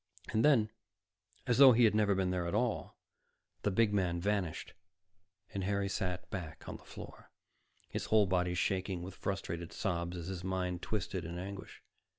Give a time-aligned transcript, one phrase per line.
[0.29, 0.71] And then,
[1.45, 2.97] as though he had never been there at all,
[3.61, 4.73] the big man vanished,
[5.53, 7.29] and Harry sat back on the floor,
[7.87, 11.83] his whole body shaking with frustrated sobs as his mind twisted in anguish.